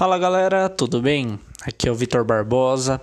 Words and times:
Fala 0.00 0.16
galera, 0.16 0.66
tudo 0.70 1.02
bem? 1.02 1.38
Aqui 1.60 1.86
é 1.86 1.92
o 1.92 1.94
Vitor 1.94 2.24
Barbosa 2.24 2.98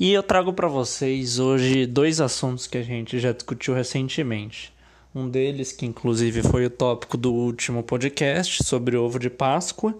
e 0.00 0.14
eu 0.14 0.22
trago 0.22 0.50
para 0.50 0.66
vocês 0.66 1.38
hoje 1.38 1.84
dois 1.84 2.22
assuntos 2.22 2.66
que 2.66 2.78
a 2.78 2.82
gente 2.82 3.18
já 3.18 3.32
discutiu 3.32 3.74
recentemente. 3.74 4.72
Um 5.14 5.28
deles, 5.28 5.72
que 5.72 5.84
inclusive 5.84 6.42
foi 6.42 6.64
o 6.64 6.70
tópico 6.70 7.18
do 7.18 7.34
último 7.34 7.82
podcast 7.82 8.64
sobre 8.64 8.96
o 8.96 9.04
ovo 9.04 9.18
de 9.18 9.28
Páscoa, 9.28 9.94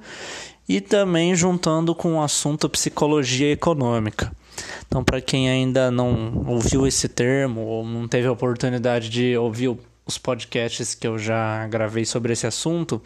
e 0.66 0.80
também 0.80 1.34
juntando 1.34 1.94
com 1.94 2.14
o 2.14 2.22
assunto 2.22 2.66
psicologia 2.66 3.52
econômica. 3.52 4.32
Então, 4.86 5.04
para 5.04 5.20
quem 5.20 5.50
ainda 5.50 5.90
não 5.90 6.46
ouviu 6.46 6.86
esse 6.86 7.10
termo 7.10 7.60
ou 7.60 7.84
não 7.84 8.08
teve 8.08 8.26
a 8.26 8.32
oportunidade 8.32 9.10
de 9.10 9.36
ouvir 9.36 9.76
os 10.08 10.16
podcasts 10.16 10.94
que 10.94 11.06
eu 11.06 11.18
já 11.18 11.66
gravei 11.68 12.04
sobre 12.04 12.32
esse 12.32 12.46
assunto, 12.46 13.00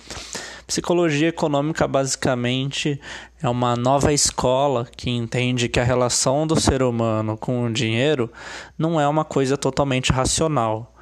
psicologia 0.67 1.29
econômica 1.29 1.87
basicamente 1.89 3.01
é 3.43 3.49
uma 3.49 3.75
nova 3.75 4.13
escola 4.13 4.89
que 4.97 5.11
entende 5.11 5.69
que 5.69 5.81
a 5.81 5.85
relação 5.85 6.47
do 6.47 6.59
ser 6.59 6.83
humano 6.83 7.37
com 7.37 7.65
o 7.65 7.73
dinheiro 7.73 8.33
não 8.79 9.01
é 9.01 9.07
uma 9.09 9.25
coisa 9.25 9.57
totalmente 9.57 10.12
racional 10.12 10.93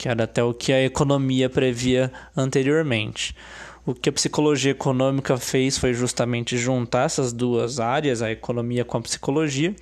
que 0.00 0.08
era 0.08 0.24
até 0.24 0.42
o 0.42 0.54
que 0.54 0.72
a 0.72 0.82
economia 0.82 1.50
previa 1.50 2.10
anteriormente. 2.34 3.36
O 3.84 3.92
que 3.92 4.08
a 4.08 4.12
psicologia 4.12 4.70
econômica 4.70 5.36
fez 5.36 5.76
foi 5.76 5.92
justamente 5.92 6.56
juntar 6.56 7.04
essas 7.04 7.34
duas 7.34 7.78
áreas, 7.78 8.22
a 8.22 8.30
economia 8.32 8.82
com 8.82 8.96
a 8.96 9.02
psicologia, 9.02 9.76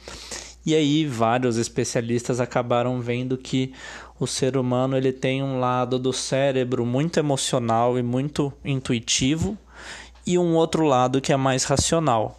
e 0.66 0.74
aí 0.74 1.06
vários 1.06 1.56
especialistas 1.56 2.40
acabaram 2.40 3.00
vendo 3.00 3.38
que 3.38 3.72
o 4.18 4.26
ser 4.26 4.56
humano 4.56 4.96
ele 4.96 5.12
tem 5.12 5.42
um 5.42 5.60
lado 5.60 5.98
do 5.98 6.12
cérebro 6.12 6.84
muito 6.84 7.18
emocional 7.18 7.98
e 7.98 8.02
muito 8.02 8.52
intuitivo 8.64 9.56
e 10.26 10.36
um 10.38 10.54
outro 10.54 10.84
lado 10.84 11.20
que 11.20 11.32
é 11.32 11.36
mais 11.36 11.64
racional. 11.64 12.38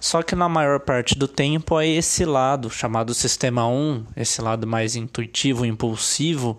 Só 0.00 0.22
que 0.22 0.34
na 0.34 0.48
maior 0.48 0.80
parte 0.80 1.18
do 1.18 1.28
tempo 1.28 1.78
é 1.78 1.86
esse 1.86 2.24
lado, 2.24 2.70
chamado 2.70 3.12
sistema 3.12 3.66
1, 3.68 4.06
esse 4.16 4.40
lado 4.40 4.66
mais 4.66 4.96
intuitivo, 4.96 5.66
impulsivo, 5.66 6.58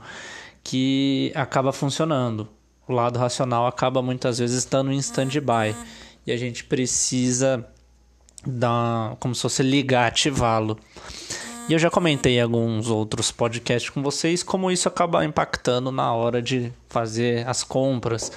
que 0.64 1.32
acaba 1.34 1.72
funcionando. 1.72 2.48
O 2.88 2.94
lado 2.94 3.18
racional 3.18 3.66
acaba 3.66 4.02
muitas 4.02 4.38
vezes 4.38 4.60
estando 4.60 4.92
em 4.92 4.98
stand-by 4.98 5.76
e 6.26 6.32
a 6.32 6.38
gente 6.38 6.64
precisa 6.66 7.66
dar, 8.46 9.16
como 9.20 9.34
se 9.34 9.42
fosse 9.42 9.64
ligar, 9.64 10.08
ativá-lo. 10.08 10.78
E 11.70 11.74
eu 11.74 11.80
já 11.80 11.90
comentei 11.90 12.38
em 12.38 12.42
alguns 12.42 12.90
outros 12.90 13.30
podcasts 13.30 13.90
com 13.90 14.02
vocês 14.02 14.42
como 14.42 14.72
isso 14.72 14.88
acaba 14.88 15.26
impactando 15.26 15.92
na 15.92 16.14
hora 16.14 16.42
de 16.42 16.72
fazer 16.88 17.46
as 17.46 17.62
compras, 17.62 18.32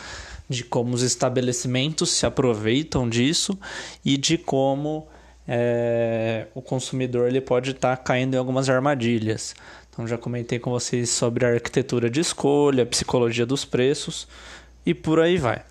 de 0.48 0.64
como 0.64 0.94
os 0.94 1.02
estabelecimentos 1.02 2.10
se 2.10 2.26
aproveitam 2.26 3.08
disso 3.08 3.56
e 4.04 4.16
de 4.16 4.36
como 4.36 5.06
é, 5.46 6.48
o 6.56 6.60
consumidor 6.60 7.28
ele 7.28 7.40
pode 7.40 7.70
estar 7.70 7.96
tá 7.96 8.02
caindo 8.02 8.34
em 8.34 8.36
algumas 8.36 8.68
armadilhas. 8.68 9.54
Então 9.88 10.08
já 10.08 10.18
comentei 10.18 10.58
com 10.58 10.72
vocês 10.72 11.08
sobre 11.08 11.46
a 11.46 11.50
arquitetura 11.50 12.10
de 12.10 12.18
escolha, 12.18 12.82
a 12.82 12.86
psicologia 12.86 13.46
dos 13.46 13.64
preços 13.64 14.26
e 14.84 14.92
por 14.92 15.20
aí 15.20 15.36
vai. 15.36 15.62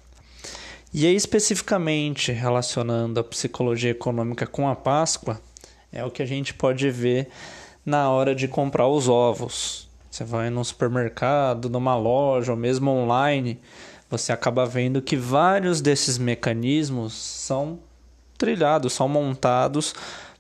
E 0.94 1.06
aí 1.06 1.14
especificamente 1.14 2.32
relacionando 2.32 3.20
a 3.20 3.24
psicologia 3.24 3.92
econômica 3.92 4.48
com 4.48 4.70
a 4.70 4.76
Páscoa, 4.78 5.42
é 5.92 6.04
o 6.04 6.12
que 6.12 6.22
a 6.22 6.26
gente 6.26 6.54
pode 6.54 6.90
ver 6.90 7.28
na 7.86 8.10
hora 8.10 8.36
de 8.36 8.48
comprar 8.48 8.88
os 8.88 9.08
ovos. 9.08 9.90
Você 10.10 10.24
vai 10.24 10.50
num 10.50 10.64
supermercado, 10.64 11.70
numa 11.70 11.96
loja 11.96 12.52
ou 12.52 12.58
mesmo 12.58 12.92
online, 12.92 13.60
você 14.10 14.32
acaba 14.32 14.66
vendo 14.66 15.02
que 15.02 15.16
vários 15.16 15.82
desses 15.82 16.18
mecanismos 16.18 17.14
são 17.14 17.80
trilhados, 18.38 18.94
são 18.94 19.08
montados 19.08 19.94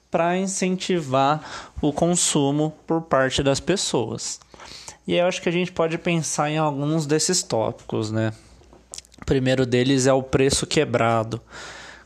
para 0.10 0.38
incentivar 0.38 1.72
o 1.82 1.94
consumo 1.94 2.74
por 2.88 3.02
parte 3.02 3.44
das 3.44 3.60
pessoas. 3.60 4.40
E 5.06 5.16
eu 5.16 5.26
acho 5.28 5.42
que 5.42 5.50
a 5.50 5.52
gente 5.52 5.72
pode 5.72 5.98
pensar 5.98 6.50
em 6.50 6.58
alguns 6.58 7.06
desses 7.06 7.44
tópicos, 7.44 8.12
né? 8.12 8.34
O 9.22 9.26
primeiro 9.26 9.66
deles 9.66 10.08
é 10.08 10.14
o 10.14 10.24
preço 10.24 10.66
quebrado. 10.66 11.40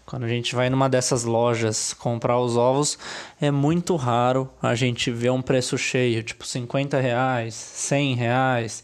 Quando 0.06 0.24
a 0.24 0.28
gente 0.28 0.54
vai 0.54 0.70
numa 0.70 0.90
dessas 0.90 1.24
lojas 1.24 1.94
comprar 1.94 2.40
os 2.40 2.58
ovos, 2.58 2.98
é 3.40 3.50
muito 3.50 3.96
raro 3.96 4.50
a 4.62 4.76
gente 4.76 5.10
ver 5.10 5.32
um 5.32 5.42
preço 5.42 5.78
cheio, 5.78 6.22
tipo 6.22 6.46
50 6.46 7.00
reais, 7.00 7.54
100 7.54 8.16
reais. 8.16 8.84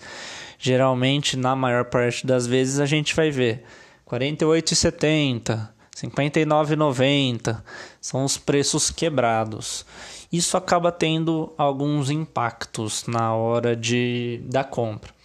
Geralmente, 0.58 1.38
na 1.38 1.56
maior 1.56 1.86
parte 1.86 2.26
das 2.26 2.48
vezes, 2.48 2.80
a 2.80 2.86
gente 2.86 3.16
vai 3.16 3.30
ver 3.32 3.64
48,70, 4.10 5.70
59,90 5.96 7.62
são 8.00 8.24
os 8.24 8.38
preços 8.38 8.90
quebrados. 8.90 9.86
Isso 10.32 10.56
acaba 10.56 10.92
tendo 10.92 11.54
alguns 11.58 12.10
impactos 12.10 13.06
na 13.08 13.34
hora 13.34 13.76
de 13.76 14.42
da 14.46 14.64
compra. 14.64 15.19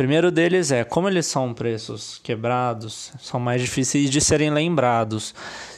Primeiro 0.00 0.30
deles 0.30 0.72
é 0.72 0.82
como 0.82 1.10
eles 1.10 1.26
são 1.26 1.52
preços 1.52 2.18
quebrados, 2.22 3.12
são 3.20 3.38
mais 3.38 3.60
difíceis 3.60 4.08
de 4.08 4.18
serem 4.18 4.48
lembrados. 4.48 5.34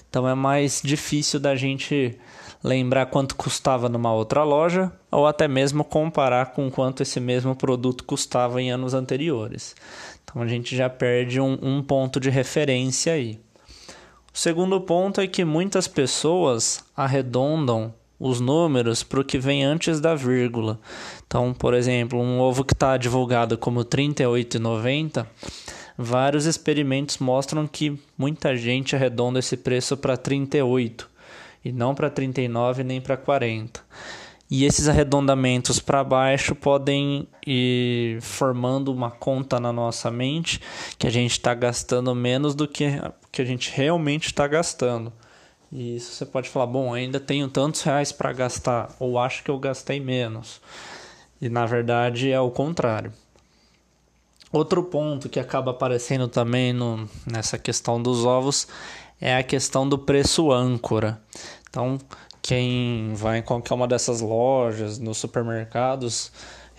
Então 0.09 0.29
é 0.29 0.33
mais 0.33 0.81
difícil 0.81 1.41
da 1.41 1.57
gente 1.57 2.17
lembrar 2.63 3.07
quanto 3.07 3.35
custava 3.35 3.89
numa 3.89 4.15
outra 4.15 4.45
loja 4.45 4.93
ou 5.11 5.27
até 5.27 5.49
mesmo 5.49 5.83
comparar 5.83 6.53
com 6.53 6.71
quanto 6.71 7.03
esse 7.03 7.19
mesmo 7.19 7.57
produto 7.57 8.05
custava 8.05 8.63
em 8.63 8.71
anos 8.71 8.95
anteriores. 8.95 9.75
Então 10.23 10.41
a 10.41 10.47
gente 10.47 10.77
já 10.77 10.89
perde 10.89 11.41
um, 11.41 11.59
um 11.61 11.83
ponto 11.83 12.21
de 12.21 12.31
referência 12.31 13.15
aí. 13.15 13.41
O 14.33 14.39
segundo 14.39 14.81
ponto 14.81 15.21
é 15.21 15.27
que 15.27 15.45
muitas 15.45 15.89
pessoas 15.89 16.85
arredondam 16.97 17.93
os 18.23 18.39
números 18.39 19.03
para 19.03 19.21
o 19.21 19.25
que 19.25 19.37
vem 19.37 19.65
antes 19.65 20.01
da 20.01 20.15
vírgula. 20.15 20.79
Então, 21.27 21.53
por 21.53 21.75
exemplo, 21.75 22.21
um 22.21 22.39
ovo 22.39 22.65
que 22.65 22.73
está 22.73 22.97
divulgado 22.97 23.59
como 23.59 23.81
R$ 23.81 23.87
38,90, 23.87 25.27
vários 25.99 26.47
experimentos 26.47 27.19
mostram 27.19 27.67
que 27.67 27.99
muita 28.17 28.57
gente 28.57 28.95
arredonda 28.95 29.41
esse 29.41 29.57
preço 29.57 29.97
para 29.97 30.17
38 30.17 31.11
e 31.65 31.73
não 31.73 31.97
para 31.97 32.09
39 32.09 32.85
nem 32.85 33.01
para 33.01 33.17
40. 33.17 33.81
E 34.49 34.67
esses 34.67 34.87
arredondamentos 34.87 35.81
para 35.81 36.05
baixo 36.05 36.55
podem 36.55 37.27
ir 37.45 38.21
formando 38.21 38.93
uma 38.93 39.11
conta 39.11 39.59
na 39.59 39.73
nossa 39.73 40.13
mente 40.13 40.61
que 40.97 41.09
a 41.09 41.11
gente 41.11 41.33
está 41.33 41.55
gastando 41.55 42.15
menos 42.15 42.55
do 42.55 42.69
que, 42.69 43.01
que 43.33 43.43
a 43.43 43.45
gente 43.45 43.73
realmente 43.75 44.27
está 44.27 44.47
gastando. 44.47 45.13
E 45.73 45.97
isso 45.97 46.13
você 46.13 46.27
pode 46.27 46.51
falar, 46.51 46.67
bom, 46.67 46.93
ainda 46.93 47.19
tenho 47.19 47.49
tantos 47.49 47.83
reais 47.83 48.13
para 48.13 48.33
gastar, 48.33 48.95
ou 49.01 49.19
acho 49.19 49.43
que 49.43 49.51
eu 49.51 49.59
gastei 49.59 49.99
menos. 49.99 50.61
E 51.41 51.49
na 51.49 51.65
verdade 51.65 52.31
é 52.31 52.41
o 52.41 52.51
contrário. 52.51 53.13
Outro 54.53 54.85
ponto 54.85 55.31
que 55.31 55.41
acaba 55.41 55.71
aparecendo 55.71 56.29
também 56.29 56.75
no, 56.75 57.09
nessa 57.27 57.57
questão 57.57 58.03
dos 58.03 58.27
ovos 58.27 58.69
é 59.19 59.35
a 59.35 59.43
questão 59.43 59.89
do 59.89 59.99
preço 59.99 60.53
âncora. 60.53 61.19
Então, 61.71 61.99
quem 62.43 63.15
vai 63.15 63.39
em 63.39 63.43
qualquer 63.43 63.73
uma 63.73 63.89
dessas 63.89 64.21
lojas, 64.21 64.99
nos 64.99 65.17
supermercados, 65.17 66.31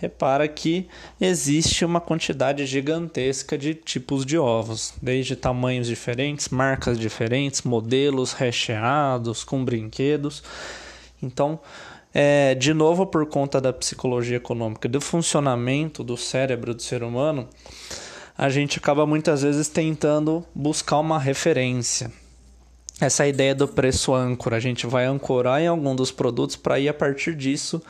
repara 0.04 0.46
que 0.46 0.86
existe 1.18 1.84
uma 1.84 2.00
quantidade 2.00 2.66
gigantesca 2.66 3.56
de 3.56 3.74
tipos 3.74 4.26
de 4.26 4.36
ovos, 4.36 4.92
desde 5.00 5.34
tamanhos 5.34 5.86
diferentes, 5.86 6.50
marcas 6.50 6.98
diferentes, 6.98 7.62
modelos 7.62 8.34
recheados, 8.34 9.42
com 9.44 9.64
brinquedos. 9.64 10.42
Então, 11.22 11.58
é, 12.12 12.54
de 12.54 12.74
novo, 12.74 13.06
por 13.06 13.24
conta 13.26 13.60
da 13.60 13.72
psicologia 13.72 14.36
econômica, 14.36 14.88
do 14.88 15.00
funcionamento 15.00 16.04
do 16.04 16.18
cérebro 16.18 16.74
do 16.74 16.82
ser 16.82 17.02
humano, 17.02 17.48
a 18.36 18.50
gente 18.50 18.78
acaba 18.78 19.06
muitas 19.06 19.40
vezes 19.40 19.68
tentando 19.68 20.44
buscar 20.54 20.98
uma 20.98 21.18
referência 21.18 22.12
essa 23.00 23.26
ideia 23.26 23.54
do 23.54 23.66
preço 23.66 24.14
âncora. 24.14 24.56
A 24.56 24.60
gente 24.60 24.86
vai 24.86 25.04
ancorar 25.04 25.60
em 25.60 25.66
algum 25.66 25.96
dos 25.96 26.12
produtos 26.12 26.54
para 26.54 26.78
ir 26.78 26.88
a 26.88 26.94
partir 26.94 27.34
disso 27.34 27.82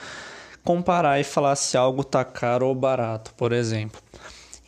comparar 0.65 1.21
e 1.21 1.25
falar 1.25 1.55
se 1.57 1.77
algo 1.77 2.01
está 2.01 2.25
caro 2.25 2.67
ou 2.67 2.75
barato, 2.75 3.33
por 3.37 3.53
exemplo. 3.53 4.01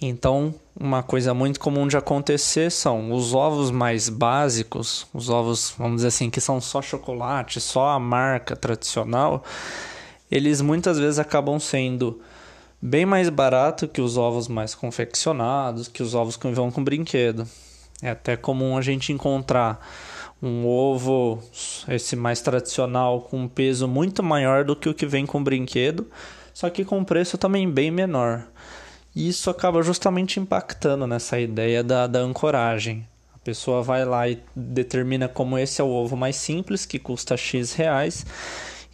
Então, 0.00 0.54
uma 0.78 1.02
coisa 1.02 1.32
muito 1.32 1.58
comum 1.58 1.88
de 1.88 1.96
acontecer 1.96 2.70
são 2.70 3.12
os 3.12 3.34
ovos 3.34 3.70
mais 3.70 4.10
básicos, 4.10 5.06
os 5.12 5.30
ovos, 5.30 5.74
vamos 5.78 5.96
dizer 5.96 6.08
assim, 6.08 6.28
que 6.28 6.40
são 6.40 6.60
só 6.60 6.82
chocolate, 6.82 7.60
só 7.62 7.88
a 7.88 7.98
marca 7.98 8.54
tradicional, 8.54 9.42
eles 10.30 10.60
muitas 10.60 10.98
vezes 10.98 11.18
acabam 11.18 11.58
sendo 11.58 12.20
bem 12.80 13.06
mais 13.06 13.30
barato 13.30 13.88
que 13.88 14.02
os 14.02 14.18
ovos 14.18 14.48
mais 14.48 14.74
confeccionados, 14.74 15.88
que 15.88 16.02
os 16.02 16.14
ovos 16.14 16.36
que 16.36 16.50
vão 16.50 16.70
com 16.70 16.84
brinquedo. 16.84 17.48
É 18.02 18.10
até 18.10 18.36
comum 18.36 18.76
a 18.76 18.82
gente 18.82 19.12
encontrar 19.12 19.80
um 20.46 20.66
ovo, 20.66 21.42
esse 21.88 22.14
mais 22.16 22.40
tradicional, 22.40 23.22
com 23.22 23.42
um 23.42 23.48
peso 23.48 23.88
muito 23.88 24.22
maior 24.22 24.64
do 24.64 24.76
que 24.76 24.88
o 24.88 24.94
que 24.94 25.06
vem 25.06 25.26
com 25.26 25.42
brinquedo, 25.42 26.06
só 26.54 26.70
que 26.70 26.84
com 26.84 27.04
preço 27.04 27.36
também 27.36 27.70
bem 27.70 27.90
menor. 27.90 28.46
E 29.14 29.28
isso 29.28 29.50
acaba 29.50 29.82
justamente 29.82 30.38
impactando 30.38 31.06
nessa 31.06 31.40
ideia 31.40 31.82
da, 31.82 32.06
da 32.06 32.20
ancoragem. 32.20 33.06
A 33.34 33.38
pessoa 33.38 33.82
vai 33.82 34.04
lá 34.04 34.28
e 34.28 34.38
determina 34.54 35.28
como 35.28 35.58
esse 35.58 35.80
é 35.80 35.84
o 35.84 35.88
ovo 35.88 36.16
mais 36.16 36.36
simples, 36.36 36.84
que 36.84 36.98
custa 36.98 37.36
X 37.36 37.72
reais. 37.72 38.26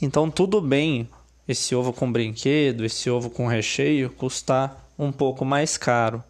Então, 0.00 0.30
tudo 0.30 0.60
bem 0.60 1.08
esse 1.46 1.74
ovo 1.74 1.92
com 1.92 2.10
brinquedo, 2.10 2.84
esse 2.84 3.10
ovo 3.10 3.30
com 3.30 3.46
recheio 3.46 4.10
custar 4.10 4.88
um 4.98 5.10
pouco 5.10 5.44
mais 5.44 5.76
caro. 5.76 6.22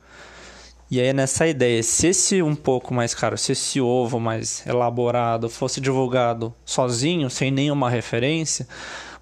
E 0.93 1.01
aí, 1.01 1.11
nessa 1.15 1.47
ideia, 1.47 1.83
se 1.83 2.09
esse 2.09 2.43
um 2.43 2.55
pouco 2.55 2.93
mais 2.93 3.15
caro, 3.15 3.39
se 3.39 3.53
esse 3.53 3.81
ovo 3.81 4.21
mais 4.21 4.63
elaborado 4.67 5.49
fosse 5.49 5.81
divulgado 5.81 6.55
sozinho, 6.67 7.31
sem 7.31 7.51
nenhuma 7.51 7.89
referência, 7.89 8.69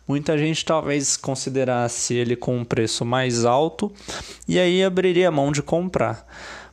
muita 0.05 0.37
gente 0.37 0.65
talvez 0.65 1.17
considerasse 1.17 2.13
ele 2.13 2.35
com 2.35 2.59
um 2.59 2.65
preço 2.65 3.05
mais 3.05 3.45
alto 3.45 3.93
e 4.49 4.59
aí 4.59 4.83
abriria 4.83 5.29
a 5.29 5.31
mão 5.31 5.53
de 5.53 5.63
comprar. 5.63 6.27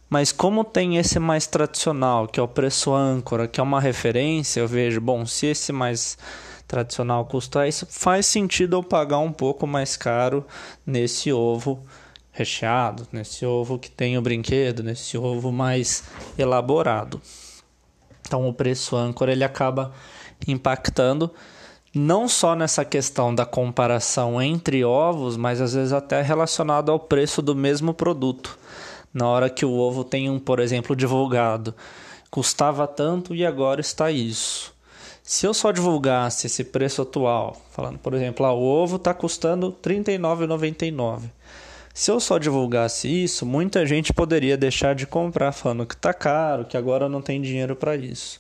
Mas 0.10 0.32
como 0.32 0.64
tem 0.64 0.98
esse 0.98 1.20
mais 1.20 1.46
tradicional, 1.46 2.28
que 2.28 2.40
é 2.40 2.44
o 2.44 2.48
preço 2.48 2.92
âncora, 2.92 3.48
que 3.48 3.60
é 3.60 3.64
uma 3.64 3.80
referência, 3.80 4.62
eu 4.62 4.68
vejo, 4.68 5.00
bom, 5.00 5.28
se 5.28 5.46
esse 5.46 5.72
mais 5.72 6.18
tradicional 6.68 7.24
custa 7.26 7.68
isso, 7.68 7.86
faz 7.88 8.26
sentido 8.26 8.78
eu 8.78 8.82
pagar 8.82 9.20
um 9.20 9.32
pouco 9.32 9.68
mais 9.68 9.96
caro 9.96 10.44
nesse 10.84 11.32
ovo 11.32 11.86
recheado, 12.38 13.08
nesse 13.12 13.44
ovo 13.46 13.80
que 13.80 13.90
tem 13.90 14.16
o 14.16 14.22
brinquedo, 14.22 14.84
nesse 14.84 15.18
ovo 15.18 15.52
mais 15.52 16.04
elaborado. 16.38 17.20
Então 18.22 18.48
o 18.48 18.54
preço 18.54 18.96
âncora 18.96 19.32
ele 19.32 19.44
acaba 19.44 19.92
impactando 20.48 21.32
não 21.96 22.28
só 22.28 22.56
nessa 22.56 22.86
questão 22.86 23.34
da 23.34 23.44
comparação 23.44 24.40
entre 24.40 24.86
ovos, 24.86 25.36
mas 25.36 25.60
às 25.60 25.74
vezes 25.74 25.92
até 25.92 26.22
relacionado 26.22 26.92
ao 26.92 27.00
preço 27.00 27.42
do 27.42 27.56
mesmo 27.56 27.92
produto. 27.92 28.58
Na 29.12 29.28
hora 29.28 29.50
que 29.50 29.66
o 29.66 29.72
ovo 29.72 30.04
tem 30.04 30.30
um, 30.30 30.38
por 30.38 30.60
exemplo, 30.60 30.96
divulgado, 30.96 31.74
custava 32.30 32.86
tanto 32.86 33.34
e 33.34 33.44
agora 33.44 33.82
está 33.82 34.12
isso. 34.12 34.76
Se 35.24 35.48
eu 35.48 35.54
só 35.56 35.72
divulgasse 35.72 36.46
esse 36.46 36.64
preço 36.64 37.02
atual, 37.02 37.58
falando, 37.72 37.98
por 37.98 38.14
exemplo, 38.14 38.46
ah, 38.46 38.54
o 38.54 38.64
ovo 38.64 38.98
está 38.98 39.14
custando 39.14 39.76
R$ 39.84 39.96
39,99. 39.96 41.32
Se 41.98 42.12
eu 42.12 42.20
só 42.20 42.38
divulgasse 42.38 43.08
isso, 43.08 43.44
muita 43.44 43.84
gente 43.84 44.14
poderia 44.14 44.56
deixar 44.56 44.94
de 44.94 45.08
comprar 45.08 45.52
falando 45.52 45.84
que 45.84 45.96
está 45.96 46.14
caro, 46.14 46.64
que 46.64 46.78
agora 46.78 47.10
não 47.10 47.24
tem 47.24 47.42
dinheiro 47.42 47.76
para 47.76 47.96
isso. 47.96 48.40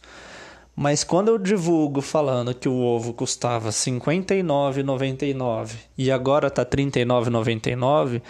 Mas 0.76 1.04
quando 1.04 1.30
eu 1.30 1.40
divulgo 1.40 2.00
falando 2.00 2.54
que 2.54 2.70
o 2.70 2.80
ovo 2.80 3.14
custava 3.14 3.70
R$ 3.70 3.72
59,99 3.72 5.72
e 5.98 6.12
agora 6.12 6.50
está 6.50 6.62
R$ 6.62 6.68
39,99, 6.68 8.22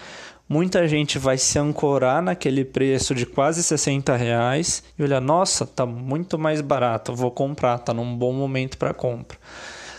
muita 0.48 0.88
gente 0.88 1.20
vai 1.20 1.38
se 1.38 1.60
ancorar 1.60 2.22
naquele 2.22 2.64
preço 2.64 3.14
de 3.14 3.26
quase 3.26 3.62
60 3.62 4.16
reais 4.16 4.82
e 4.98 5.04
olhar, 5.04 5.20
nossa, 5.20 5.66
tá 5.66 5.86
muito 5.86 6.40
mais 6.40 6.62
barato, 6.62 7.14
vou 7.14 7.32
comprar, 7.32 7.80
tá 7.80 7.94
num 7.94 8.16
bom 8.16 8.32
momento 8.32 8.78
para 8.78 8.94
compra. 8.94 9.38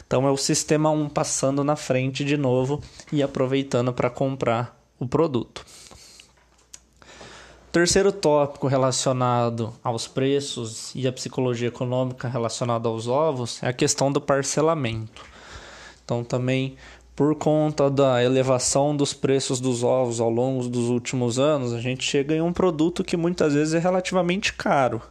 Então 0.06 0.26
é 0.26 0.30
o 0.30 0.38
sistema 0.38 0.90
1 0.90 1.10
passando 1.10 1.62
na 1.62 1.76
frente 1.76 2.24
de 2.24 2.38
novo 2.38 2.80
e 3.12 3.22
aproveitando 3.22 3.92
para 3.92 4.08
comprar 4.08 4.77
o 4.98 5.06
produto. 5.06 5.64
Terceiro 7.70 8.10
tópico 8.10 8.66
relacionado 8.66 9.74
aos 9.84 10.08
preços 10.08 10.94
e 10.94 11.06
a 11.06 11.12
psicologia 11.12 11.68
econômica 11.68 12.26
relacionada 12.26 12.88
aos 12.88 13.06
ovos 13.06 13.62
é 13.62 13.68
a 13.68 13.72
questão 13.72 14.10
do 14.10 14.20
parcelamento. 14.20 15.24
Então, 16.02 16.24
também 16.24 16.76
por 17.14 17.34
conta 17.34 17.90
da 17.90 18.22
elevação 18.22 18.96
dos 18.96 19.12
preços 19.12 19.60
dos 19.60 19.82
ovos 19.82 20.20
ao 20.20 20.30
longo 20.30 20.68
dos 20.68 20.88
últimos 20.88 21.38
anos, 21.38 21.72
a 21.72 21.80
gente 21.80 22.04
chega 22.04 22.34
em 22.34 22.40
um 22.40 22.52
produto 22.52 23.04
que 23.04 23.16
muitas 23.16 23.54
vezes 23.54 23.74
é 23.74 23.78
relativamente 23.78 24.52
caro. 24.52 25.02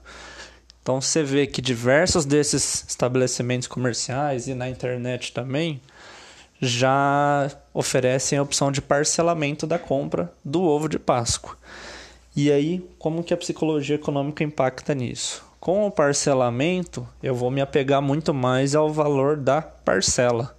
Então, 0.82 1.02
você 1.02 1.22
vê 1.22 1.46
que 1.46 1.62
diversos 1.62 2.26
desses 2.26 2.86
estabelecimentos 2.88 3.68
comerciais 3.68 4.48
e 4.48 4.54
na 4.54 4.70
internet 4.70 5.34
também 5.34 5.82
já 6.60 7.50
oferecem 7.74 8.38
a 8.38 8.44
opção 8.44 8.72
de 8.72 8.82
parcelamento 8.82 9.68
da 9.68 9.78
compra 9.78 10.32
do 10.44 10.64
ovo 10.64 10.88
de 10.88 10.98
Páscoa. 10.98 11.56
E 12.36 12.52
aí, 12.52 12.88
como 13.00 13.24
que 13.24 13.34
a 13.34 13.38
psicologia 13.38 13.96
econômica 13.96 14.44
impacta 14.44 14.94
nisso? 14.94 15.46
Com 15.60 15.88
o 15.88 15.92
parcelamento, 15.92 17.08
eu 17.22 17.34
vou 17.34 17.50
me 17.50 17.62
apegar 17.62 18.02
muito 18.02 18.34
mais 18.34 18.76
ao 18.76 18.92
valor 18.92 19.38
da 19.38 19.62
parcela. 19.62 20.56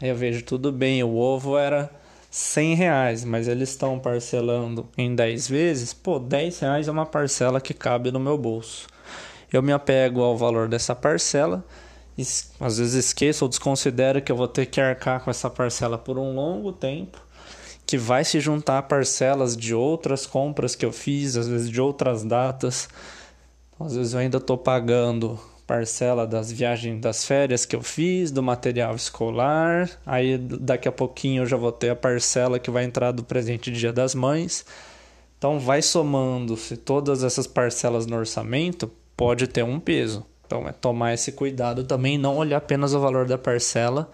Aí 0.00 0.08
eu 0.08 0.16
vejo 0.16 0.42
tudo 0.42 0.72
bem, 0.72 1.02
o 1.04 1.16
ovo 1.16 1.56
era 1.56 1.88
100 2.30 2.74
reais, 2.74 3.24
mas 3.24 3.46
eles 3.46 3.70
estão 3.70 3.96
parcelando 3.98 4.88
em 4.98 5.14
10 5.14 5.48
vezes. 5.48 5.94
Pô, 5.94 6.18
10 6.18 6.58
reais 6.58 6.88
é 6.88 6.90
uma 6.90 7.06
parcela 7.06 7.60
que 7.60 7.72
cabe 7.72 8.10
no 8.10 8.18
meu 8.18 8.36
bolso. 8.36 8.88
Eu 9.52 9.62
me 9.62 9.72
apego 9.72 10.20
ao 10.20 10.36
valor 10.36 10.66
dessa 10.66 10.96
parcela, 10.96 11.64
às 12.60 12.78
vezes 12.78 12.94
esqueço 12.94 13.44
ou 13.44 13.48
desconsidero 13.48 14.22
que 14.22 14.30
eu 14.30 14.36
vou 14.36 14.48
ter 14.48 14.66
que 14.66 14.80
arcar 14.80 15.22
com 15.22 15.30
essa 15.30 15.50
parcela 15.50 15.98
por 15.98 16.18
um 16.18 16.34
longo 16.34 16.72
tempo 16.72 17.18
que 17.86 17.98
vai 17.98 18.24
se 18.24 18.40
juntar 18.40 18.78
a 18.78 18.82
parcelas 18.82 19.56
de 19.56 19.74
outras 19.74 20.26
compras 20.26 20.74
que 20.74 20.86
eu 20.86 20.92
fiz, 20.92 21.36
às 21.36 21.48
vezes 21.48 21.70
de 21.70 21.80
outras 21.80 22.24
datas. 22.24 22.88
Às 23.78 23.94
vezes 23.94 24.14
eu 24.14 24.20
ainda 24.20 24.38
estou 24.38 24.56
pagando 24.56 25.38
parcela 25.66 26.26
das 26.26 26.52
viagens 26.52 27.00
das 27.00 27.24
férias 27.24 27.64
que 27.64 27.74
eu 27.74 27.82
fiz, 27.82 28.30
do 28.30 28.42
material 28.42 28.94
escolar. 28.94 29.90
Aí 30.06 30.38
daqui 30.38 30.88
a 30.88 30.92
pouquinho 30.92 31.42
eu 31.42 31.46
já 31.46 31.56
vou 31.56 31.72
ter 31.72 31.90
a 31.90 31.96
parcela 31.96 32.58
que 32.58 32.70
vai 32.70 32.84
entrar 32.84 33.12
do 33.12 33.24
presente 33.24 33.70
Dia 33.70 33.92
das 33.92 34.14
Mães. 34.14 34.64
Então 35.36 35.58
vai 35.58 35.82
somando-se 35.82 36.76
todas 36.76 37.22
essas 37.22 37.46
parcelas 37.46 38.06
no 38.06 38.16
orçamento, 38.16 38.90
pode 39.16 39.46
ter 39.46 39.62
um 39.62 39.78
peso. 39.78 40.24
Então 40.56 40.68
é 40.68 40.72
tomar 40.72 41.14
esse 41.14 41.32
cuidado 41.32 41.84
também, 41.84 42.16
não 42.16 42.36
olhar 42.36 42.58
apenas 42.58 42.94
o 42.94 43.00
valor 43.00 43.26
da 43.26 43.38
parcela, 43.38 44.10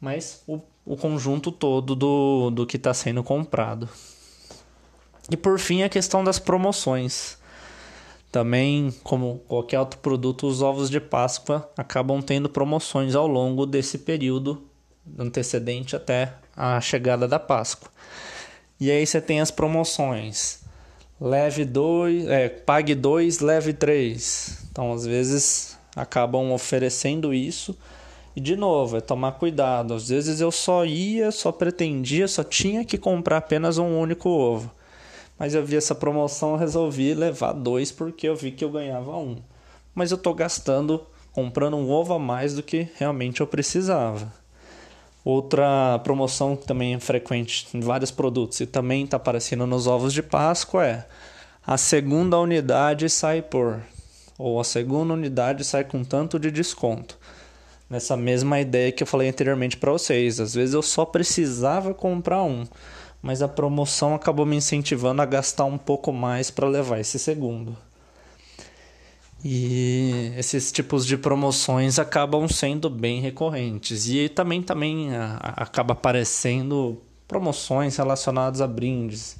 mas 0.00 0.42
o 0.46 0.60
o 0.88 0.96
conjunto 0.96 1.52
todo 1.52 1.94
do, 1.94 2.50
do 2.50 2.66
que 2.66 2.78
está 2.78 2.94
sendo 2.94 3.22
comprado. 3.22 3.86
E 5.30 5.36
por 5.36 5.58
fim, 5.58 5.82
a 5.82 5.88
questão 5.88 6.24
das 6.24 6.38
promoções. 6.38 7.36
Também, 8.32 8.94
como 9.02 9.42
qualquer 9.46 9.78
outro 9.80 10.00
produto, 10.00 10.46
os 10.46 10.62
ovos 10.62 10.88
de 10.88 10.98
Páscoa 10.98 11.70
acabam 11.76 12.22
tendo 12.22 12.48
promoções 12.48 13.14
ao 13.14 13.26
longo 13.26 13.66
desse 13.66 13.98
período 13.98 14.62
antecedente 15.18 15.94
até 15.94 16.32
a 16.56 16.80
chegada 16.80 17.28
da 17.28 17.38
Páscoa. 17.38 17.90
E 18.80 18.90
aí 18.90 19.06
você 19.06 19.20
tem 19.20 19.42
as 19.42 19.50
promoções. 19.50 20.60
Leve 21.20 21.66
dois, 21.66 22.26
é, 22.28 22.48
pague 22.48 22.94
dois, 22.94 23.40
leve 23.40 23.74
três. 23.74 24.67
Então, 24.78 24.92
às 24.92 25.04
vezes, 25.04 25.76
acabam 25.96 26.52
oferecendo 26.52 27.34
isso 27.34 27.76
e 28.36 28.40
de 28.40 28.54
novo, 28.54 28.96
é 28.96 29.00
tomar 29.00 29.32
cuidado. 29.32 29.92
Às 29.92 30.08
vezes 30.08 30.40
eu 30.40 30.52
só 30.52 30.84
ia, 30.84 31.32
só 31.32 31.50
pretendia, 31.50 32.28
só 32.28 32.44
tinha 32.44 32.84
que 32.84 32.96
comprar 32.96 33.38
apenas 33.38 33.76
um 33.76 33.98
único 33.98 34.28
ovo. 34.28 34.70
Mas 35.36 35.52
eu 35.52 35.66
vi 35.66 35.74
essa 35.74 35.96
promoção, 35.96 36.54
resolvi 36.54 37.12
levar 37.12 37.54
dois 37.54 37.90
porque 37.90 38.28
eu 38.28 38.36
vi 38.36 38.52
que 38.52 38.64
eu 38.64 38.70
ganhava 38.70 39.16
um. 39.16 39.38
Mas 39.92 40.12
eu 40.12 40.16
estou 40.16 40.32
gastando, 40.32 41.04
comprando 41.32 41.76
um 41.76 41.90
ovo 41.90 42.14
a 42.14 42.18
mais 42.20 42.54
do 42.54 42.62
que 42.62 42.86
realmente 42.94 43.40
eu 43.40 43.48
precisava. 43.48 44.32
Outra 45.24 45.98
promoção 46.04 46.54
que 46.54 46.64
também 46.64 46.94
é 46.94 47.00
frequente 47.00 47.66
em 47.74 47.80
vários 47.80 48.12
produtos 48.12 48.60
e 48.60 48.66
também 48.66 49.02
está 49.02 49.16
aparecendo 49.16 49.66
nos 49.66 49.88
ovos 49.88 50.12
de 50.12 50.22
Páscoa 50.22 50.86
é 50.86 51.04
a 51.66 51.76
segunda 51.76 52.38
unidade 52.38 53.10
sai 53.10 53.42
por, 53.42 53.82
ou 54.38 54.60
a 54.60 54.64
segunda 54.64 55.12
unidade 55.12 55.64
sai 55.64 55.84
com 55.84 56.04
tanto 56.04 56.38
de 56.38 56.50
desconto 56.50 57.18
nessa 57.88 58.16
mesma 58.16 58.60
ideia 58.60 58.92
que 58.92 59.02
eu 59.02 59.06
falei 59.06 59.28
anteriormente 59.28 59.76
para 59.76 59.92
vocês. 59.92 60.40
Às 60.40 60.54
vezes 60.54 60.74
eu 60.74 60.82
só 60.82 61.04
precisava 61.04 61.94
comprar 61.94 62.42
um, 62.42 62.66
mas 63.22 63.42
a 63.42 63.48
promoção 63.48 64.14
acabou 64.14 64.44
me 64.44 64.56
incentivando 64.56 65.22
a 65.22 65.26
gastar 65.26 65.64
um 65.64 65.78
pouco 65.78 66.12
mais 66.12 66.50
para 66.50 66.68
levar 66.68 67.00
esse 67.00 67.18
segundo. 67.18 67.76
E 69.44 70.32
esses 70.36 70.72
tipos 70.72 71.06
de 71.06 71.16
promoções 71.16 71.98
acabam 71.98 72.48
sendo 72.48 72.90
bem 72.90 73.20
recorrentes. 73.20 74.08
E 74.08 74.28
também, 74.28 74.60
também 74.60 75.10
acaba 75.40 75.92
aparecendo 75.92 77.00
promoções 77.28 77.96
relacionadas 77.96 78.60
a 78.60 78.66
brindes. 78.66 79.38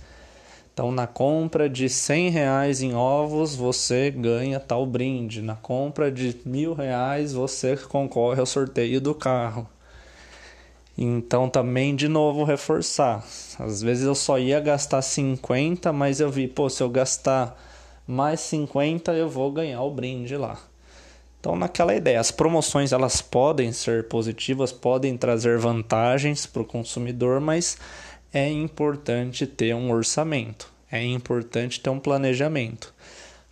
Então, 0.79 0.93
na 0.93 1.09
compra 1.09 1.69
de 1.69 1.89
100 1.89 2.31
reais 2.31 2.81
em 2.81 2.95
ovos, 2.95 3.57
você 3.57 4.13
ganha 4.13 4.61
tal 4.61 4.87
brinde. 4.87 5.43
Na 5.43 5.57
compra 5.57 6.09
de 6.09 6.41
mil 6.47 6.73
reais, 6.73 7.33
você 7.33 7.77
concorre 7.77 8.39
ao 8.39 8.47
sorteio 8.47 9.01
do 9.01 9.13
carro. 9.13 9.69
Então, 10.97 11.51
também, 11.51 11.97
de 11.97 12.07
novo, 12.07 12.45
reforçar. 12.45 13.25
Às 13.59 13.83
vezes 13.83 14.05
eu 14.05 14.15
só 14.15 14.39
ia 14.39 14.61
gastar 14.61 15.03
50, 15.03 15.93
mas 15.93 16.21
eu 16.21 16.31
vi, 16.31 16.47
pô, 16.47 16.71
se 16.71 16.81
eu 16.81 16.89
gastar 16.89 17.61
mais 18.07 18.39
50, 18.39 19.15
eu 19.15 19.29
vou 19.29 19.51
ganhar 19.51 19.83
o 19.83 19.91
brinde 19.91 20.37
lá. 20.37 20.61
Então, 21.41 21.57
naquela 21.57 21.93
ideia, 21.93 22.21
as 22.21 22.31
promoções 22.31 22.93
elas 22.93 23.21
podem 23.21 23.73
ser 23.73 24.07
positivas, 24.07 24.71
podem 24.71 25.17
trazer 25.17 25.59
vantagens 25.59 26.47
para 26.47 26.63
o 26.63 26.65
consumidor, 26.65 27.41
mas 27.41 27.79
é 28.33 28.49
importante 28.51 29.47
ter 29.47 29.75
um 29.75 29.91
orçamento, 29.91 30.71
é 30.91 31.03
importante 31.03 31.81
ter 31.81 31.91
um 31.91 31.99
planejamento. 31.99 32.95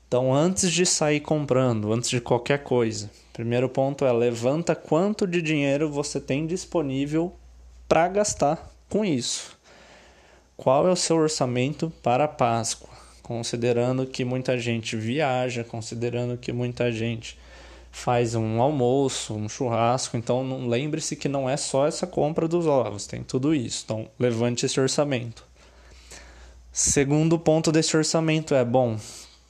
Então, 0.07 0.33
antes 0.33 0.71
de 0.71 0.87
sair 0.87 1.21
comprando, 1.21 1.93
antes 1.93 2.11
de 2.11 2.21
qualquer 2.21 2.63
coisa, 2.63 3.11
primeiro 3.33 3.69
ponto 3.69 4.05
é 4.05 4.13
levanta 4.13 4.75
quanto 4.75 5.27
de 5.27 5.43
dinheiro 5.43 5.91
você 5.91 6.21
tem 6.21 6.47
disponível 6.47 7.35
para 7.89 8.07
gastar 8.09 8.71
com 8.89 9.05
isso. 9.05 9.57
Qual 10.57 10.87
é 10.87 10.93
o 10.93 10.97
seu 10.97 11.17
orçamento 11.17 11.93
para 12.03 12.25
a 12.25 12.29
Páscoa? 12.29 12.89
Considerando 13.23 14.07
que 14.07 14.25
muita 14.25 14.57
gente 14.59 14.97
viaja, 14.97 15.65
considerando 15.65 16.39
que 16.39 16.53
muita 16.53 16.93
gente 16.93 17.37
faz 17.97 18.35
um 18.35 18.61
almoço, 18.61 19.33
um 19.35 19.49
churrasco, 19.49 20.19
então 20.19 20.69
lembre-se 20.69 21.17
que 21.17 21.31
não 21.31 21.49
é 21.49 21.57
só 21.57 21.87
essa 21.87 22.07
compra 22.07 22.47
dos 22.47 22.67
ovos, 22.67 23.07
tem 23.07 23.23
tudo 23.23 23.55
isso. 23.55 23.85
Então, 23.87 24.07
levante 24.19 24.67
esse 24.67 24.79
orçamento. 24.79 25.43
Segundo 26.71 27.39
ponto 27.39 27.73
desse 27.73 27.97
orçamento 27.97 28.55
é: 28.55 28.63
bom, 28.63 28.99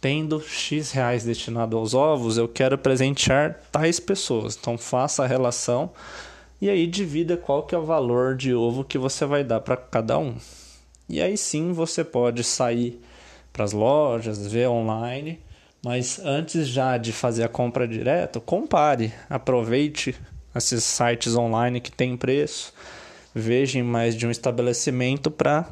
tendo 0.01 0.41
X 0.41 0.93
reais 0.93 1.25
destinado 1.25 1.77
aos 1.77 1.93
ovos, 1.93 2.39
eu 2.39 2.47
quero 2.47 2.79
presentear 2.79 3.61
tais 3.73 3.99
pessoas. 3.99 4.57
Então, 4.57 4.79
faça 4.79 5.25
a 5.25 5.27
relação 5.27 5.91
e 6.61 6.71
aí 6.71 6.87
divida 6.87 7.37
qual 7.37 7.65
que 7.65 7.75
é 7.75 7.79
o 7.79 7.85
valor 7.85 8.37
de 8.37 8.55
ovo 8.55 8.85
que 8.85 8.97
você 8.97 9.27
vai 9.27 9.43
dar 9.43 9.59
para 9.59 9.77
cada 9.77 10.19
um. 10.19 10.37
E 11.09 11.21
aí 11.21 11.37
sim 11.37 11.73
você 11.73 12.05
pode 12.05 12.45
sair 12.45 13.03
para 13.53 13.65
as 13.65 13.73
lojas, 13.73 14.47
ver 14.47 14.69
online 14.69 15.41
mas 15.87 16.19
antes 16.19 16.67
já 16.67 16.99
de 16.99 17.13
fazer 17.13 17.45
a 17.45 17.49
compra 17.49 17.87
direto, 17.87 18.41
compare, 18.41 19.15
aproveite 19.31 20.17
esses 20.53 20.83
sites 20.83 21.37
online 21.37 21.81
que 21.81 21.93
tem 21.93 22.17
preço, 22.17 22.75
veja 23.33 23.85
mais 23.85 24.17
de 24.17 24.27
um 24.27 24.31
estabelecimento 24.33 25.31
para 25.31 25.65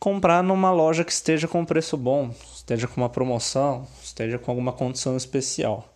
comprar 0.00 0.42
numa 0.42 0.72
loja 0.72 1.04
que 1.04 1.12
esteja 1.12 1.46
com 1.46 1.66
preço 1.66 1.98
bom, 1.98 2.34
esteja 2.54 2.88
com 2.88 2.98
uma 2.98 3.10
promoção, 3.10 3.86
esteja 4.02 4.38
com 4.38 4.50
alguma 4.50 4.72
condição 4.72 5.18
especial. 5.18 5.86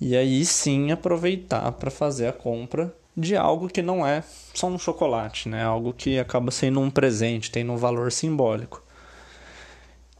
E 0.00 0.16
aí 0.16 0.42
sim 0.46 0.90
aproveitar 0.90 1.70
para 1.72 1.90
fazer 1.90 2.26
a 2.26 2.32
compra 2.32 2.90
de 3.14 3.36
algo 3.36 3.68
que 3.68 3.82
não 3.82 4.06
é 4.06 4.24
só 4.54 4.66
um 4.66 4.78
chocolate, 4.78 5.46
né? 5.46 5.62
Algo 5.62 5.92
que 5.92 6.18
acaba 6.18 6.50
sendo 6.50 6.80
um 6.80 6.90
presente, 6.90 7.50
tem 7.50 7.68
um 7.68 7.76
valor 7.76 8.10
simbólico. 8.10 8.82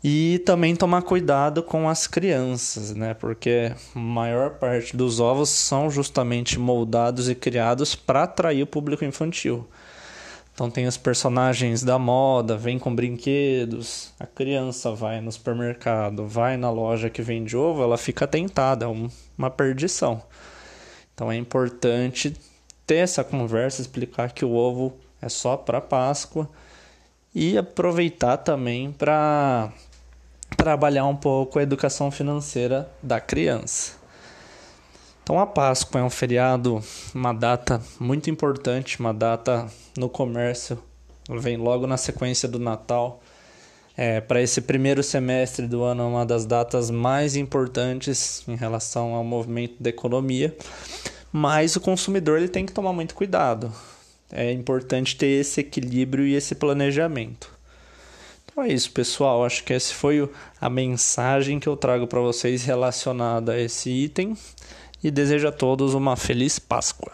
E 0.03 0.39
também 0.47 0.75
tomar 0.75 1.03
cuidado 1.03 1.63
com 1.63 1.87
as 1.87 2.07
crianças, 2.07 2.95
né? 2.95 3.13
Porque 3.13 3.73
a 3.95 3.99
maior 3.99 4.53
parte 4.53 4.97
dos 4.97 5.21
ovos 5.21 5.51
são 5.51 5.91
justamente 5.91 6.59
moldados 6.59 7.29
e 7.29 7.35
criados 7.35 7.95
para 7.95 8.23
atrair 8.23 8.63
o 8.63 8.67
público 8.67 9.05
infantil. 9.05 9.69
Então 10.55 10.71
tem 10.71 10.87
os 10.87 10.97
personagens 10.97 11.83
da 11.83 11.99
moda, 11.99 12.57
vem 12.57 12.79
com 12.79 12.95
brinquedos, 12.95 14.13
a 14.19 14.27
criança 14.27 14.93
vai 14.93 15.21
no 15.21 15.33
supermercado, 15.33 16.27
vai 16.27 16.57
na 16.57 16.71
loja 16.71 17.09
que 17.09 17.23
vende 17.23 17.57
ovo, 17.57 17.83
ela 17.83 17.97
fica 17.97 18.27
tentada, 18.27 18.85
é 18.85 19.09
uma 19.39 19.51
perdição. 19.51 20.23
Então 21.15 21.31
é 21.31 21.37
importante 21.37 22.35
ter 22.87 22.97
essa 22.97 23.23
conversa, 23.25 23.81
explicar 23.81 24.33
que 24.33 24.45
o 24.45 24.53
ovo 24.53 24.97
é 25.23 25.29
só 25.29 25.57
para 25.57 25.81
Páscoa 25.81 26.49
e 27.35 27.57
aproveitar 27.57 28.37
também 28.39 28.93
para 28.93 29.73
trabalhar 30.57 31.07
um 31.07 31.17
pouco 31.17 31.59
a 31.59 31.63
educação 31.63 32.11
financeira 32.11 32.91
da 33.03 33.21
criança. 33.21 34.01
Então 35.23 35.39
a 35.39 35.47
Páscoa 35.47 36.01
é 36.01 36.05
um 36.05 36.11
feriado, 36.11 36.83
uma 37.15 37.33
data 37.33 37.81
muito 38.01 38.29
importante, 38.29 38.99
uma 38.99 39.15
data 39.15 39.67
no 39.97 40.09
comércio, 40.09 40.83
vem 41.39 41.57
logo 41.57 41.87
na 41.87 41.97
sequência 41.97 42.49
do 42.49 42.59
Natal. 42.59 43.23
É, 43.97 44.21
para 44.21 44.41
esse 44.41 44.61
primeiro 44.61 45.03
semestre 45.03 45.67
do 45.67 45.83
ano, 45.83 46.03
é 46.03 46.07
uma 46.07 46.27
das 46.27 46.47
datas 46.47 46.91
mais 46.91 47.37
importantes 47.37 48.43
em 48.49 48.57
relação 48.57 49.15
ao 49.15 49.23
movimento 49.23 49.75
da 49.81 49.91
economia, 49.91 50.57
mas 51.31 51.77
o 51.77 51.81
consumidor 51.81 52.39
ele 52.39 52.49
tem 52.49 52.67
que 52.67 52.73
tomar 52.73 52.93
muito 52.93 53.15
cuidado. 53.15 53.73
É 54.33 54.51
importante 54.53 55.17
ter 55.17 55.27
esse 55.27 55.61
equilíbrio 55.61 56.27
e 56.27 56.35
esse 56.35 56.55
planejamento. 56.55 57.60
Então 58.51 58.65
é 58.65 58.69
isso, 58.69 58.91
pessoal. 58.91 59.45
Acho 59.45 59.63
que 59.65 59.73
essa 59.73 59.95
foi 59.95 60.29
a 60.61 60.69
mensagem 60.69 61.61
que 61.61 61.69
eu 61.69 61.77
trago 61.77 62.07
para 62.07 62.21
vocês 62.21 62.65
relacionada 62.65 63.53
a 63.53 63.61
esse 63.61 63.91
item 63.91 64.37
e 65.03 65.11
desejo 65.11 65.49
a 65.49 65.53
todos 65.53 65.95
uma 65.95 66.17
feliz 66.17 66.59
Páscoa. 66.59 67.13